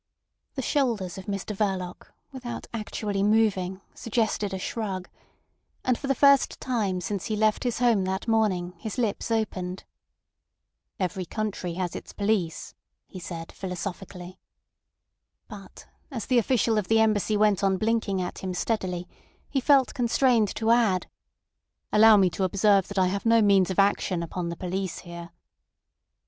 The 0.55 0.63
shoulders 0.63 1.19
of 1.19 1.27
Mr 1.27 1.55
Verloc, 1.55 2.07
without 2.31 2.65
actually 2.73 3.21
moving, 3.21 3.81
suggested 3.93 4.51
a 4.51 4.57
shrug. 4.57 5.07
And 5.85 5.95
for 5.95 6.07
the 6.07 6.15
first 6.15 6.59
time 6.59 7.01
since 7.01 7.25
he 7.27 7.35
left 7.35 7.63
his 7.63 7.77
home 7.77 8.03
that 8.05 8.27
morning 8.27 8.73
his 8.79 8.97
lips 8.97 9.29
opened. 9.29 9.83
"Every 10.99 11.23
country 11.23 11.73
has 11.75 11.95
its 11.95 12.13
police," 12.13 12.73
he 13.05 13.19
said 13.19 13.51
philosophically. 13.51 14.39
But 15.47 15.85
as 16.09 16.25
the 16.25 16.39
official 16.39 16.79
of 16.79 16.87
the 16.87 16.99
Embassy 16.99 17.37
went 17.37 17.63
on 17.63 17.77
blinking 17.77 18.23
at 18.23 18.39
him 18.39 18.55
steadily 18.55 19.07
he 19.51 19.59
felt 19.61 19.93
constrained 19.93 20.47
to 20.55 20.71
add: 20.71 21.05
"Allow 21.93 22.17
me 22.17 22.31
to 22.31 22.43
observe 22.43 22.87
that 22.87 22.97
I 22.97 23.05
have 23.05 23.23
no 23.23 23.39
means 23.39 23.69
of 23.69 23.77
action 23.77 24.23
upon 24.23 24.49
the 24.49 24.55
police 24.57 24.97
here." 25.05 25.29